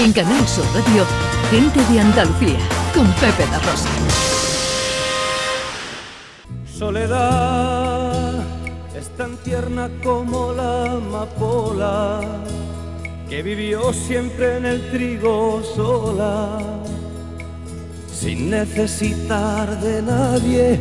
En 0.00 0.12
Canal 0.12 0.46
Sur 0.46 0.64
Radio, 0.74 1.04
Gente 1.50 1.80
de 1.92 1.98
Andalucía, 1.98 2.60
con 2.94 3.04
Pepe 3.14 3.44
La 3.50 3.58
Rosa. 3.58 3.88
Soledad 6.72 8.44
es 8.96 9.08
tan 9.16 9.36
tierna 9.38 9.90
como 10.04 10.52
la 10.52 10.92
amapola 10.92 12.20
que 13.28 13.42
vivió 13.42 13.92
siempre 13.92 14.58
en 14.58 14.66
el 14.66 14.88
trigo 14.92 15.64
sola, 15.74 16.60
sin 18.14 18.50
necesitar 18.50 19.80
de 19.80 20.00
nadie 20.00 20.80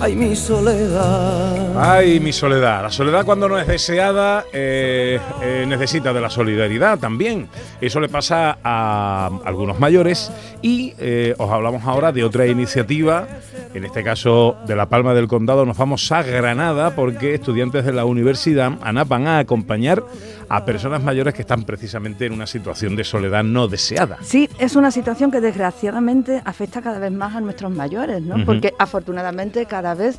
Ay, 0.00 0.14
mi 0.14 0.36
soledad. 0.36 1.72
Ay, 1.76 2.20
mi 2.20 2.32
soledad. 2.32 2.82
La 2.82 2.90
soledad 2.90 3.24
cuando 3.24 3.48
no 3.48 3.58
es 3.58 3.66
deseada 3.66 4.44
eh, 4.52 5.18
eh, 5.42 5.64
necesita 5.66 6.12
de 6.12 6.20
la 6.20 6.30
solidaridad 6.30 7.00
también. 7.00 7.48
Eso 7.80 7.98
le 7.98 8.08
pasa 8.08 8.58
a 8.62 9.28
algunos 9.44 9.80
mayores 9.80 10.30
y 10.62 10.94
eh, 10.98 11.34
os 11.36 11.50
hablamos 11.50 11.84
ahora 11.84 12.12
de 12.12 12.22
otra 12.22 12.46
iniciativa. 12.46 13.26
En 13.74 13.84
este 13.84 14.04
caso 14.04 14.56
de 14.66 14.76
La 14.76 14.88
Palma 14.88 15.14
del 15.14 15.26
Condado 15.26 15.66
nos 15.66 15.76
vamos 15.76 16.10
a 16.12 16.22
Granada 16.22 16.94
porque 16.94 17.34
estudiantes 17.34 17.84
de 17.84 17.92
la 17.92 18.04
universidad 18.04 18.74
ANA 18.80 19.02
van 19.02 19.26
a 19.26 19.38
acompañar 19.38 20.04
a 20.48 20.64
personas 20.64 21.02
mayores 21.02 21.34
que 21.34 21.42
están 21.42 21.64
precisamente 21.64 22.24
en 22.26 22.32
una 22.32 22.46
situación 22.46 22.96
de 22.96 23.04
soledad 23.04 23.44
no 23.44 23.68
deseada. 23.68 24.18
Sí, 24.22 24.48
es 24.58 24.76
una 24.76 24.90
situación 24.90 25.30
que 25.30 25.40
desgraciadamente 25.40 26.40
afecta 26.44 26.80
cada 26.80 26.98
vez 26.98 27.12
más 27.12 27.34
a 27.36 27.40
nuestros 27.40 27.70
mayores, 27.70 28.22
¿no? 28.22 28.44
Porque 28.46 28.72
afortunadamente 28.78 29.66
cada 29.66 29.87
vez 29.94 30.18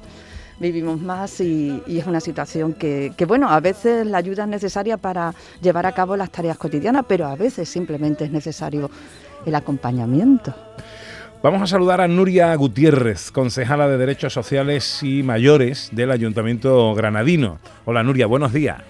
vivimos 0.59 0.99
más 0.99 1.39
y, 1.39 1.81
es 1.87 2.05
una 2.05 2.19
situación 2.19 2.73
que, 2.73 3.13
que, 3.17 3.25
bueno, 3.25 3.49
a 3.49 3.59
veces 3.59 4.05
la 4.05 4.17
ayuda 4.17 4.43
es 4.43 4.49
necesaria 4.49 4.97
para 4.97 5.33
llevar 5.61 5.85
a 5.85 5.93
cabo 5.93 6.17
las 6.17 6.31
tareas 6.31 6.57
cotidianas, 6.57 7.05
pero 7.07 7.27
a 7.27 7.35
veces 7.35 7.69
simplemente 7.69 8.25
es 8.25 8.31
necesario 8.31 8.89
el 9.45 9.55
acompañamiento. 9.55 10.53
Vamos 11.41 11.61
a 11.61 11.67
saludar 11.67 12.01
a 12.01 12.07
Nuria 12.09 12.53
Gutiérrez, 12.55 13.31
concejala 13.31 13.87
de 13.87 13.97
Derechos 13.97 14.33
Sociales 14.33 15.01
y 15.03 15.23
Mayores 15.23 15.89
del 15.93 16.11
Ayuntamiento 16.11 16.93
Granadino. 16.95 17.59
Hola 17.85 18.03
Nuria, 18.03 18.27
buenos 18.27 18.51
días. 18.51 18.81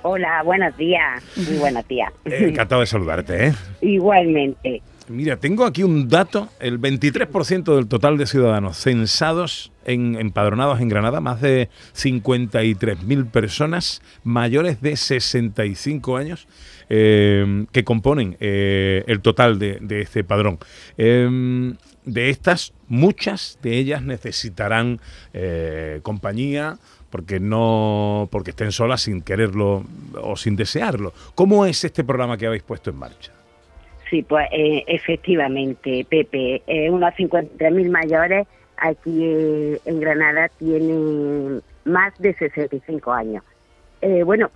Hola, 0.00 0.42
buenos 0.42 0.76
días. 0.76 1.22
Muy 1.36 1.58
buenos 1.58 1.86
días. 1.86 2.12
Eh, 2.24 2.48
encantado 2.48 2.80
de 2.80 2.86
saludarte, 2.86 3.48
¿eh? 3.48 3.54
Igualmente. 3.82 4.82
Mira, 5.08 5.36
tengo 5.36 5.64
aquí 5.64 5.82
un 5.82 6.08
dato, 6.08 6.48
el 6.60 6.80
23% 6.80 7.76
del 7.76 7.86
total 7.86 8.16
de 8.16 8.26
ciudadanos 8.26 8.78
censados, 8.78 9.71
en, 9.84 10.16
empadronados 10.16 10.80
en 10.80 10.88
Granada, 10.88 11.20
más 11.20 11.40
de 11.40 11.68
53.000 11.94 13.30
personas 13.30 14.02
mayores 14.24 14.80
de 14.80 14.96
65 14.96 16.16
años 16.16 16.48
eh, 16.88 17.66
que 17.72 17.84
componen 17.84 18.36
eh, 18.40 19.04
el 19.06 19.20
total 19.20 19.58
de, 19.58 20.00
este 20.00 20.24
padrón. 20.24 20.58
Em, 20.96 21.76
de 22.04 22.30
estas, 22.30 22.74
muchas 22.88 23.58
de 23.62 23.78
ellas 23.78 24.02
necesitarán 24.02 25.00
compañía, 26.02 26.78
porque 27.12 27.38
no 27.38 28.28
porque 28.32 28.50
estén 28.50 28.72
solas 28.72 29.02
sin 29.02 29.20
quererlo 29.20 29.84
o 30.20 30.34
sin 30.34 30.56
desearlo. 30.56 31.12
¿Cómo 31.34 31.66
es 31.66 31.84
este 31.84 32.02
programa 32.02 32.38
que 32.38 32.46
habéis 32.46 32.62
puesto 32.62 32.90
en 32.90 32.96
marcha? 32.96 33.32
Sí, 34.08 34.22
pues 34.22 34.48
eh, 34.50 34.82
efectivamente, 34.88 36.06
Pepe, 36.08 36.62
eh, 36.66 36.90
unos 36.90 37.14
53.000 37.14 37.90
mayores 37.90 38.46
aquí 38.82 39.24
eh, 39.24 39.80
en 39.84 40.00
Granada 40.00 40.48
tienen 40.58 41.62
más 41.84 42.16
de 42.18 42.34
65 42.34 43.12
años. 43.12 43.44
Eh, 44.00 44.24
bueno, 44.24 44.50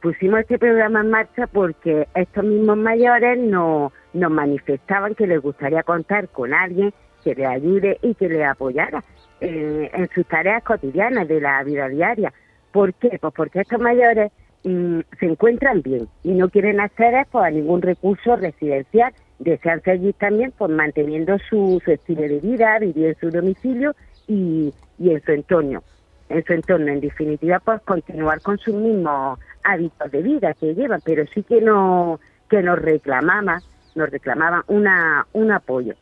pusimos 0.00 0.40
este 0.40 0.58
programa 0.58 1.00
en 1.00 1.10
marcha 1.10 1.48
porque 1.48 2.06
estos 2.14 2.44
mismos 2.44 2.76
mayores 2.76 3.36
nos, 3.36 3.92
nos 4.12 4.30
manifestaban 4.30 5.16
que 5.16 5.26
les 5.26 5.42
gustaría 5.42 5.82
contar 5.82 6.28
con 6.28 6.54
alguien 6.54 6.94
que 7.24 7.34
les 7.34 7.46
ayude 7.46 7.98
y 8.02 8.14
que 8.14 8.28
les 8.28 8.46
apoyara 8.46 9.02
eh, 9.40 9.90
en 9.92 10.08
sus 10.14 10.24
tareas 10.26 10.62
cotidianas 10.62 11.26
de 11.26 11.40
la 11.40 11.64
vida 11.64 11.88
diaria. 11.88 12.32
¿Por 12.70 12.94
qué? 12.94 13.18
Pues 13.20 13.34
porque 13.34 13.62
estos 13.62 13.80
mayores 13.80 14.30
mm, 14.62 15.00
se 15.18 15.26
encuentran 15.26 15.82
bien 15.82 16.06
y 16.22 16.30
no 16.32 16.48
quieren 16.48 16.78
acceder 16.78 17.26
pues, 17.30 17.44
a 17.44 17.50
ningún 17.50 17.82
recurso 17.82 18.36
residencial. 18.36 19.12
Desean 19.42 19.82
seguir 19.82 20.14
también 20.14 20.52
pues, 20.56 20.70
manteniendo 20.70 21.36
su, 21.50 21.82
estilo 21.86 22.22
de 22.22 22.38
vida, 22.38 22.78
vivir 22.78 23.06
en 23.06 23.16
su 23.16 23.30
domicilio 23.30 23.94
y, 24.28 24.72
en 25.00 25.22
su 25.22 25.32
entorno. 25.32 25.82
En 26.28 26.44
su 26.44 26.52
entorno, 26.52 26.92
en 26.92 27.00
definitiva, 27.00 27.58
pues 27.58 27.80
continuar 27.82 28.40
con 28.40 28.58
sus 28.58 28.74
mismos 28.74 29.38
hábitos 29.64 30.10
de 30.12 30.22
vida 30.22 30.54
que 30.54 30.74
llevan, 30.74 31.00
pero 31.04 31.24
sí 31.34 31.42
que 31.42 31.60
no 31.60 32.20
que 32.48 32.62
nos 32.62 32.78
reclamaban, 32.80 33.60
nos 33.94 34.10
reclamaban 34.10 34.62
una, 34.68 35.26
un 35.32 35.50
apoyo. 35.50 35.94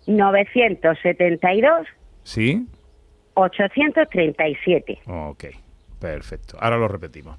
972. 0.06 1.86
Sí. 2.22 2.66
837. 3.34 5.00
Ok, 5.06 5.44
perfecto. 6.00 6.56
Ahora 6.60 6.76
lo 6.76 6.88
repetimos. 6.88 7.38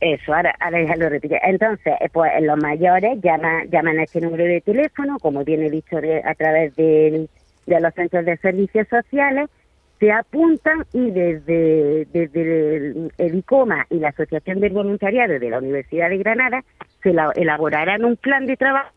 Eso, 0.00 0.32
ahora, 0.32 0.54
ahora 0.60 0.84
ya 0.84 0.96
lo 0.96 1.08
repito. 1.08 1.34
Entonces, 1.42 1.94
eh, 2.00 2.08
pues 2.12 2.30
los 2.42 2.56
mayores 2.56 3.20
llaman, 3.20 3.68
llaman 3.68 3.98
a 3.98 4.04
este 4.04 4.20
número 4.20 4.44
de 4.44 4.60
teléfono, 4.60 5.18
como 5.18 5.44
viene 5.44 5.70
dicho 5.70 5.96
a 5.96 6.34
través 6.34 6.74
de, 6.76 7.28
de 7.66 7.80
los 7.80 7.94
centros 7.94 8.24
de 8.24 8.36
servicios 8.36 8.86
sociales, 8.88 9.50
se 9.98 10.12
apuntan 10.12 10.84
y 10.92 11.10
desde, 11.10 12.06
desde 12.12 13.10
el, 13.18 13.34
ICOMA 13.34 13.86
y 13.90 13.98
la 13.98 14.10
Asociación 14.10 14.60
del 14.60 14.72
Voluntariado 14.72 15.38
de 15.38 15.50
la 15.50 15.58
Universidad 15.58 16.10
de 16.10 16.18
Granada 16.18 16.64
se 17.12 17.40
elaborarán 17.40 18.04
un 18.04 18.16
plan 18.16 18.46
de 18.46 18.56
trabajo 18.56 18.90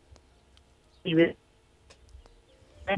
y 1.03 1.15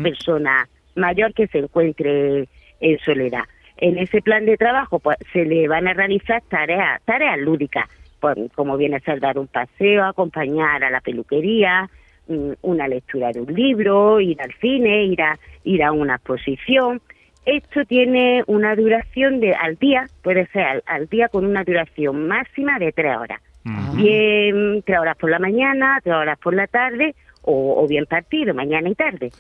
persona 0.02 0.68
mayor 0.96 1.34
que 1.34 1.48
se 1.48 1.60
encuentre 1.60 2.48
en 2.80 3.00
soledad. 3.00 3.44
En 3.78 3.98
ese 3.98 4.22
plan 4.22 4.46
de 4.46 4.58
trabajo 4.58 5.00
pues, 5.00 5.18
se 5.32 5.46
le 5.46 5.68
van 5.68 5.88
a 5.88 5.94
realizar 5.94 6.42
tareas, 6.50 7.02
tareas 7.06 7.40
lúdicas, 7.40 7.88
pues, 8.20 8.38
como 8.56 8.78
viene 8.78 8.98
a 8.98 9.00
ser 9.02 9.20
dar 9.20 9.38
un 9.38 9.48
paseo, 9.48 10.06
acompañar 10.06 10.84
a 10.84 10.90
la 10.90 11.02
peluquería, 11.02 11.90
mm, 12.28 12.52
una 12.62 12.88
lectura 12.88 13.32
de 13.32 13.42
un 13.42 13.54
libro, 13.54 14.20
ir 14.20 14.42
al 14.42 14.54
cine, 14.62 15.06
ir 15.06 15.22
a, 15.22 15.38
ir 15.64 15.84
a 15.84 15.92
una 15.92 16.16
exposición. 16.16 17.02
Esto 17.46 17.84
tiene 17.86 18.44
una 18.48 18.76
duración 18.76 19.42
de 19.42 19.54
al 19.54 19.76
día, 19.76 20.08
puede 20.22 20.48
ser 20.48 20.82
al, 20.86 21.08
día 21.10 21.28
con 21.28 21.46
una 21.46 21.64
duración 21.64 22.28
máxima 22.28 22.80
de 22.80 22.94
tres 22.94 23.18
horas. 23.18 23.42
Bien, 23.64 24.84
tres 24.86 25.00
horas 25.00 25.18
por 25.18 25.30
la 25.30 25.40
mañana, 25.40 26.00
tres 26.04 26.16
horas 26.16 26.38
por 26.40 26.54
la 26.54 26.68
tarde 26.68 27.16
o, 27.42 27.84
o 27.84 27.88
bien 27.88 28.06
partido, 28.06 28.54
mañana 28.54 28.90
y 28.90 28.96
tarde. 28.96 29.32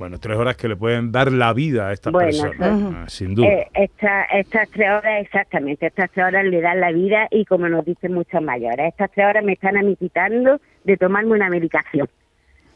Bueno, 0.00 0.18
tres 0.18 0.38
horas 0.38 0.56
que 0.56 0.66
le 0.66 0.76
pueden 0.76 1.12
dar 1.12 1.30
la 1.30 1.52
vida 1.52 1.88
a 1.88 1.92
estas 1.92 2.10
personas, 2.10 2.56
ah, 2.58 3.04
sin 3.06 3.34
duda. 3.34 3.48
Eh, 3.48 3.68
estas 3.74 4.70
tres 4.70 4.88
horas, 4.88 5.20
exactamente, 5.20 5.88
estas 5.88 6.10
tres 6.10 6.26
horas 6.26 6.46
le 6.46 6.62
dan 6.62 6.80
la 6.80 6.90
vida 6.90 7.28
y 7.30 7.44
como 7.44 7.68
nos 7.68 7.84
dicen 7.84 8.14
muchas 8.14 8.40
mayores, 8.40 8.88
estas 8.88 9.10
tres 9.10 9.26
horas 9.26 9.44
me 9.44 9.52
están 9.52 9.76
amititando 9.76 10.58
de 10.84 10.96
tomarme 10.96 11.32
una 11.32 11.50
medicación. 11.50 12.08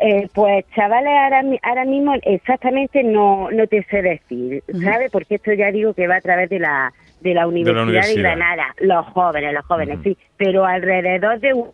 Eh, 0.00 0.28
pues 0.32 0.64
chavales, 0.76 1.12
ahora, 1.12 1.42
mi- 1.42 1.58
ahora 1.62 1.84
mismo 1.84 2.14
exactamente 2.22 3.02
no, 3.02 3.50
no 3.50 3.66
te 3.66 3.82
sé 3.90 4.00
decir, 4.00 4.62
¿sabes? 4.84 5.10
Porque 5.10 5.34
esto 5.34 5.52
ya 5.52 5.72
digo 5.72 5.92
que 5.92 6.06
va 6.06 6.16
a 6.16 6.20
través 6.20 6.48
de 6.50 6.60
la, 6.60 6.92
de 7.20 7.34
la 7.34 7.48
Universidad 7.48 7.82
de, 7.84 7.90
universidad. 7.90 8.22
Granada, 8.36 8.74
los 8.78 9.06
jóvenes, 9.06 9.52
los 9.52 9.64
jóvenes, 9.66 9.98
sí, 10.04 10.16
pero 10.36 10.64
alrededor 10.64 11.40
de, 11.40 11.52
un- 11.52 11.70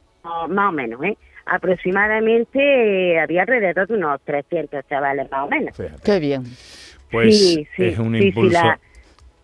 más 0.49 0.71
o 0.71 0.73
menos, 0.73 1.05
¿eh? 1.05 1.19
Aproximadamente 1.45 3.13
eh, 3.13 3.21
había 3.21 3.43
alrededor 3.43 3.87
de 3.87 3.95
unos 3.95 4.21
300 4.25 4.87
chavales 4.89 5.31
más 5.31 5.45
o 5.45 5.49
menos. 5.49 5.77
Fíjate. 5.77 6.03
Qué 6.03 6.19
bien. 6.19 6.45
Pues 7.11 7.39
Sí, 7.39 7.69
sí, 7.77 7.85
es 7.85 7.99
un 7.99 8.15
sí, 8.15 8.21
sí, 8.21 8.27
impulso. 8.29 8.53
la, 8.55 8.79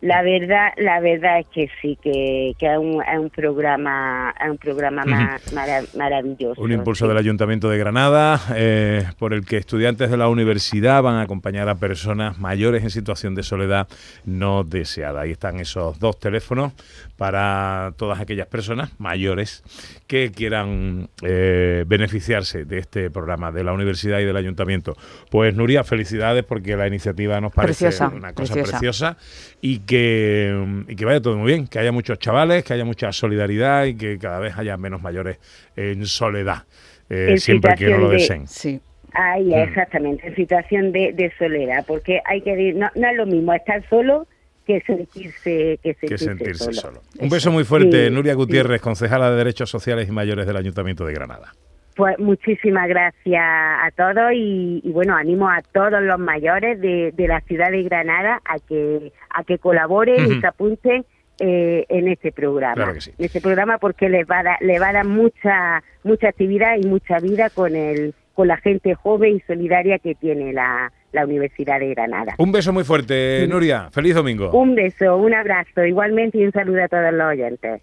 la 0.02 0.22
verdad, 0.22 0.68
la 0.78 0.98
verdad 1.00 1.40
es 1.40 1.46
que 1.48 1.68
sí, 1.82 1.98
que, 2.02 2.54
que 2.58 2.72
es, 2.72 2.78
un, 2.78 3.02
es 3.02 3.18
un 3.18 3.28
programa, 3.28 4.34
es 4.42 4.50
un 4.50 4.56
programa 4.56 5.04
más 5.04 5.54
maravilloso. 5.94 6.60
Un 6.60 6.72
impulso 6.72 7.04
sí. 7.04 7.08
del 7.08 7.18
Ayuntamiento 7.18 7.68
de 7.68 7.76
Granada 7.76 8.40
eh, 8.54 9.04
por 9.18 9.34
el 9.34 9.44
que 9.44 9.58
estudiantes 9.58 10.10
de 10.10 10.16
la 10.16 10.28
universidad 10.28 11.02
van 11.02 11.16
a 11.16 11.22
acompañar 11.22 11.68
a 11.68 11.74
personas 11.74 12.38
mayores 12.38 12.82
en 12.82 12.88
situación 12.90 13.34
de 13.34 13.42
soledad 13.42 13.88
no 14.24 14.64
deseada. 14.64 15.20
Ahí 15.20 15.32
están 15.32 15.60
esos 15.60 15.98
dos 15.98 16.18
teléfonos 16.18 16.72
para 17.18 17.92
todas 17.98 18.18
aquellas 18.20 18.46
personas 18.46 18.98
mayores 18.98 19.62
que 20.06 20.32
quieran 20.32 21.10
eh, 21.22 21.84
beneficiarse 21.86 22.64
de 22.64 22.78
este 22.78 23.10
programa 23.10 23.52
de 23.52 23.64
la 23.64 23.74
universidad 23.74 24.20
y 24.20 24.24
del 24.24 24.38
Ayuntamiento. 24.38 24.96
Pues 25.30 25.54
Nuria, 25.54 25.84
felicidades 25.84 26.42
porque 26.44 26.74
la 26.74 26.86
iniciativa 26.86 27.38
nos 27.38 27.52
parece 27.52 27.84
Preciosa, 27.84 28.08
una 28.08 28.32
cosa 28.32 28.54
preciosa. 28.54 28.78
preciosa 28.78 29.16
y 29.60 29.80
que, 29.90 30.84
y 30.88 30.96
que 30.96 31.04
vaya 31.04 31.20
todo 31.20 31.36
muy 31.36 31.52
bien, 31.52 31.66
que 31.66 31.78
haya 31.78 31.92
muchos 31.92 32.18
chavales, 32.18 32.64
que 32.64 32.72
haya 32.74 32.84
mucha 32.84 33.12
solidaridad 33.12 33.84
y 33.86 33.94
que 33.96 34.18
cada 34.18 34.38
vez 34.38 34.56
haya 34.56 34.76
menos 34.76 35.02
mayores 35.02 35.38
en 35.76 36.06
soledad, 36.06 36.64
eh, 37.08 37.28
En 37.30 37.38
siempre 37.40 37.74
que 37.74 37.88
no 37.90 37.98
lo 37.98 38.08
de- 38.08 38.16
deseen. 38.16 38.46
Sí. 38.46 38.80
Ahí, 39.12 39.46
Mm. 39.46 39.54
exactamente, 39.54 40.28
en 40.28 40.36
situación 40.36 40.92
de, 40.92 41.12
de 41.12 41.32
soledad, 41.36 41.84
porque 41.86 42.20
hay 42.24 42.40
que 42.42 42.72
no, 42.74 42.88
no 42.94 43.08
es 43.10 43.16
lo 43.16 43.26
mismo 43.26 43.52
estar 43.52 43.82
solo 43.90 44.26
que 44.66 44.80
sentirse 44.82 45.78
que 45.82 45.94
sentirse, 45.94 46.06
Que 46.06 46.18
sentirse 46.18 46.64
solo. 46.64 46.80
solo. 46.80 47.02
Un 47.18 47.28
beso 47.28 47.50
muy 47.50 47.64
fuerte, 47.64 48.06
Sí, 48.06 48.14
Nuria 48.14 48.32
sí. 48.34 48.36
Gutiérrez, 48.36 48.80
concejala 48.80 49.30
de 49.32 49.36
Derechos 49.38 49.68
Sociales 49.68 50.08
y 50.08 50.12
Mayores 50.12 50.46
del 50.46 50.56
Ayuntamiento 50.56 51.04
de 51.04 51.12
Granada. 51.14 51.52
Pues 52.00 52.18
muchísimas 52.18 52.88
gracias 52.88 53.44
a 53.44 53.90
todos 53.94 54.32
y, 54.32 54.80
y, 54.82 54.90
bueno, 54.90 55.14
animo 55.14 55.50
a 55.50 55.60
todos 55.60 56.02
los 56.02 56.18
mayores 56.18 56.80
de, 56.80 57.12
de 57.14 57.28
la 57.28 57.42
ciudad 57.42 57.70
de 57.70 57.82
Granada 57.82 58.40
a 58.46 58.58
que 58.58 59.12
a 59.28 59.44
que 59.44 59.58
colaboren 59.58 60.24
y 60.24 60.40
se 60.40 60.46
apunten 60.46 61.04
eh, 61.40 61.84
en 61.90 62.08
este 62.08 62.32
programa. 62.32 62.72
Claro 62.72 62.94
que 62.94 63.02
sí. 63.02 63.12
En 63.18 63.26
este 63.26 63.42
programa 63.42 63.76
porque 63.76 64.08
les 64.08 64.26
va 64.26 64.38
a 64.38 64.42
dar, 64.44 64.62
le 64.62 64.78
va 64.78 64.88
a 64.88 64.92
dar 64.94 65.06
mucha 65.06 65.82
mucha 66.02 66.28
actividad 66.28 66.76
y 66.82 66.86
mucha 66.86 67.18
vida 67.18 67.50
con 67.50 67.76
el 67.76 68.14
con 68.32 68.48
la 68.48 68.56
gente 68.56 68.94
joven 68.94 69.36
y 69.36 69.40
solidaria 69.40 69.98
que 69.98 70.14
tiene 70.14 70.54
la, 70.54 70.90
la 71.12 71.26
Universidad 71.26 71.80
de 71.80 71.90
Granada. 71.90 72.34
Un 72.38 72.50
beso 72.50 72.72
muy 72.72 72.84
fuerte. 72.84 73.46
Nuria. 73.46 73.90
Feliz 73.90 74.14
domingo. 74.14 74.52
Un 74.52 74.74
beso, 74.74 75.18
un 75.18 75.34
abrazo, 75.34 75.84
igualmente 75.84 76.38
y 76.38 76.46
un 76.46 76.52
saludo 76.52 76.82
a 76.82 76.88
todos 76.88 77.12
los 77.12 77.26
oyentes. 77.26 77.82